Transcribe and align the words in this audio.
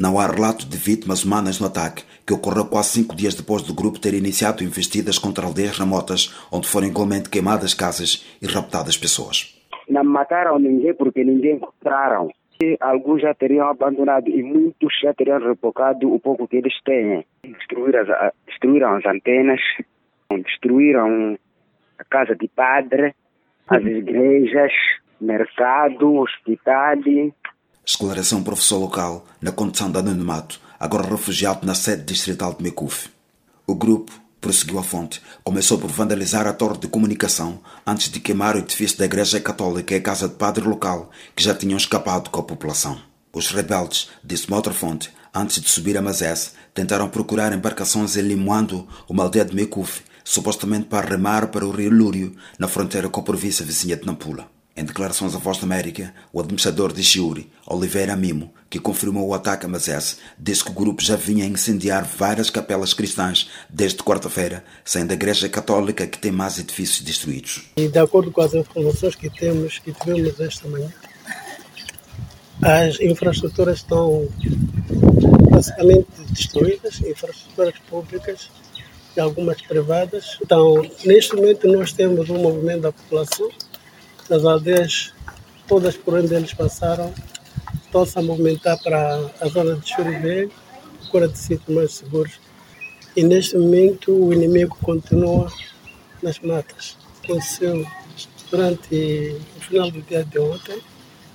Não 0.00 0.18
há 0.18 0.26
relato 0.26 0.66
de 0.66 0.78
vítimas 0.78 1.24
humanas 1.24 1.60
no 1.60 1.66
ataque, 1.66 2.04
que 2.26 2.32
ocorreu 2.32 2.64
quase 2.64 2.88
cinco 2.88 3.14
dias 3.14 3.34
depois 3.34 3.60
do 3.60 3.74
grupo 3.74 4.00
ter 4.00 4.14
iniciado 4.14 4.64
investidas 4.64 5.18
contra 5.18 5.44
aldeias 5.44 5.78
remotas, 5.78 6.34
onde 6.50 6.66
foram 6.66 6.86
igualmente 6.86 7.28
queimadas 7.28 7.74
casas 7.74 8.24
e 8.40 8.46
raptadas 8.46 8.96
pessoas. 8.96 9.60
Não 9.90 10.02
mataram 10.02 10.58
ninguém 10.58 10.94
porque 10.94 11.22
ninguém 11.22 11.56
encontraram. 11.56 12.30
Alguns 12.80 13.20
já 13.20 13.34
teriam 13.34 13.68
abandonado 13.68 14.30
e 14.30 14.42
muitos 14.42 14.90
já 15.02 15.12
teriam 15.12 15.38
repocado 15.38 16.10
o 16.10 16.18
pouco 16.18 16.48
que 16.48 16.56
eles 16.56 16.72
têm. 16.82 17.26
Destruíram 17.44 18.00
as, 18.00 18.32
destruíram 18.46 18.94
as 18.94 19.04
antenas, 19.04 19.60
destruíram 20.30 21.38
a 21.98 22.04
casa 22.04 22.34
de 22.34 22.48
padre, 22.48 23.14
as 23.68 23.84
igrejas, 23.84 24.72
mercado, 25.20 26.14
hospital. 26.16 26.96
Esclareceu 27.90 28.38
um 28.38 28.44
professor 28.44 28.78
local 28.78 29.26
na 29.42 29.50
condição 29.50 29.90
de 29.90 29.98
anonimato, 29.98 30.60
agora 30.78 31.08
refugiado 31.08 31.66
na 31.66 31.74
sede 31.74 32.04
distrital 32.04 32.54
de 32.54 32.62
Mekuf. 32.62 33.08
O 33.66 33.74
grupo, 33.74 34.12
prosseguiu 34.40 34.78
a 34.78 34.82
fonte, 34.84 35.20
começou 35.42 35.76
por 35.76 35.90
vandalizar 35.90 36.46
a 36.46 36.52
torre 36.52 36.78
de 36.78 36.86
comunicação 36.86 37.60
antes 37.84 38.08
de 38.08 38.20
queimar 38.20 38.54
o 38.54 38.60
edifício 38.60 38.96
da 38.96 39.06
Igreja 39.06 39.40
Católica 39.40 39.92
e 39.92 39.96
a 39.96 40.00
casa 40.00 40.28
de 40.28 40.36
padre 40.36 40.62
local, 40.64 41.10
que 41.34 41.42
já 41.42 41.52
tinham 41.52 41.76
escapado 41.76 42.30
com 42.30 42.38
a 42.38 42.44
população. 42.44 42.96
Os 43.32 43.50
rebeldes, 43.50 44.08
disse 44.22 44.46
uma 44.46 44.58
outra 44.58 44.72
fonte, 44.72 45.10
antes 45.34 45.60
de 45.60 45.68
subir 45.68 45.98
a 45.98 46.02
Mazés, 46.02 46.52
tentaram 46.72 47.08
procurar 47.08 47.52
embarcações 47.52 48.16
em 48.16 48.22
Limoando, 48.22 48.86
uma 49.08 49.24
aldeia 49.24 49.44
de 49.44 49.56
Mekuf, 49.56 50.02
supostamente 50.22 50.86
para 50.86 51.08
remar 51.08 51.48
para 51.48 51.66
o 51.66 51.72
rio 51.72 51.90
Lúrio, 51.90 52.36
na 52.56 52.68
fronteira 52.68 53.08
com 53.08 53.20
a 53.20 53.24
província 53.24 53.66
vizinha 53.66 53.96
de 53.96 54.06
Nampula. 54.06 54.59
Em 54.76 54.84
declarações 54.84 55.34
à 55.34 55.38
Voz 55.38 55.58
da 55.58 55.64
América, 55.64 56.14
o 56.32 56.40
administrador 56.40 56.92
de 56.92 57.02
Chiuri, 57.02 57.50
Oliveira 57.66 58.16
Mimo, 58.16 58.52
que 58.70 58.78
confirmou 58.78 59.26
o 59.26 59.34
ataque 59.34 59.66
a 59.66 59.68
Mazés, 59.68 60.18
disse 60.38 60.64
que 60.64 60.70
o 60.70 60.74
grupo 60.74 61.02
já 61.02 61.16
vinha 61.16 61.44
a 61.44 61.48
incendiar 61.48 62.04
várias 62.04 62.50
capelas 62.50 62.94
cristãs 62.94 63.50
desde 63.68 63.98
quarta-feira, 63.98 64.64
sendo 64.84 65.10
a 65.10 65.14
Igreja 65.14 65.48
Católica 65.48 66.06
que 66.06 66.18
tem 66.18 66.30
mais 66.30 66.58
edifícios 66.58 67.02
destruídos. 67.02 67.62
E 67.76 67.88
de 67.88 67.98
acordo 67.98 68.30
com 68.30 68.40
as 68.40 68.54
informações 68.54 69.14
que 69.16 69.28
temos, 69.28 69.78
que 69.78 69.92
tivemos 69.92 70.38
esta 70.38 70.68
manhã, 70.68 70.88
as 72.62 73.00
infraestruturas 73.00 73.78
estão 73.78 74.28
basicamente 75.50 76.06
destruídas, 76.30 77.00
infraestruturas 77.00 77.74
públicas 77.88 78.50
e 79.16 79.20
algumas 79.20 79.60
privadas. 79.62 80.38
Então, 80.42 80.82
neste 81.04 81.34
momento, 81.34 81.66
nós 81.66 81.92
temos 81.92 82.30
um 82.30 82.38
movimento 82.38 82.82
da 82.82 82.92
população, 82.92 83.50
das 84.30 84.44
aldeias, 84.44 85.12
todas 85.66 85.96
por 85.96 86.14
onde 86.14 86.32
eles 86.32 86.54
passaram, 86.54 87.12
estão-se 87.84 88.16
a 88.16 88.22
movimentar 88.22 88.80
para 88.80 89.28
a 89.40 89.48
zona 89.48 89.74
de 89.74 89.88
Churivelho, 89.88 90.52
procura 91.00 91.26
de 91.26 91.36
sítios 91.36 91.76
mais 91.76 91.92
seguros. 91.94 92.40
E 93.16 93.24
neste 93.24 93.58
momento, 93.58 94.12
o 94.12 94.32
inimigo 94.32 94.78
continua 94.82 95.52
nas 96.22 96.38
matas. 96.38 96.96
Aconteceu 97.24 97.84
durante 98.48 99.36
o 99.56 99.60
final 99.60 99.90
do 99.90 100.00
dia 100.02 100.24
de 100.24 100.38
ontem, 100.38 100.80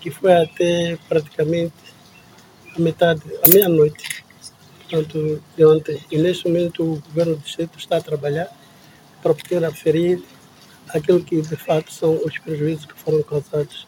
que 0.00 0.10
foi 0.10 0.32
até 0.32 0.98
praticamente 1.08 1.74
a 2.74 2.80
metade, 2.80 3.22
a 3.44 3.48
meia-noite 3.48 4.24
portanto, 4.88 5.42
de 5.54 5.64
ontem. 5.64 6.00
E 6.10 6.16
neste 6.16 6.48
momento 6.48 6.82
o 6.82 7.02
governo 7.08 7.36
do 7.36 7.42
distrito 7.42 7.78
está 7.78 7.98
a 7.98 8.00
trabalhar 8.00 8.48
para 9.22 9.34
poder 9.34 9.62
aferir 9.62 10.22
aquilo 10.94 11.22
que 11.22 11.40
de 11.40 11.56
fato 11.56 11.92
são 11.92 12.18
os 12.24 12.38
prejuízos 12.38 12.86
que 12.86 12.98
foram 12.98 13.22
causados 13.22 13.86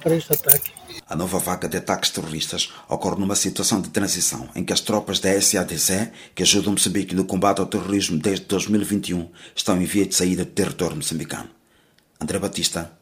por 0.00 0.12
este 0.12 0.32
ataque. 0.32 0.72
A 1.06 1.16
nova 1.16 1.38
vaga 1.38 1.68
de 1.68 1.76
ataques 1.76 2.10
terroristas 2.10 2.72
ocorre 2.88 3.20
numa 3.20 3.36
situação 3.36 3.80
de 3.80 3.90
transição 3.90 4.48
em 4.54 4.64
que 4.64 4.72
as 4.72 4.80
tropas 4.80 5.20
da 5.20 5.40
SADC, 5.40 6.10
que 6.34 6.42
ajudam 6.42 6.72
Moçambique 6.72 7.14
no 7.14 7.24
combate 7.24 7.60
ao 7.60 7.66
terrorismo 7.66 8.18
desde 8.18 8.46
2021, 8.46 9.28
estão 9.54 9.80
em 9.80 9.84
via 9.84 10.06
de 10.06 10.14
saída 10.14 10.44
do 10.44 10.50
território 10.50 10.96
moçambicano. 10.96 11.50
André 12.20 12.38
Batista, 12.38 12.92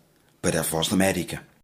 para 0.40 0.60
a 0.60 0.62
Voz 0.62 0.88
da 0.88 0.94
América. 0.94 1.50